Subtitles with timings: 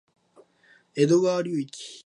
[0.95, 1.67] 江戸川流域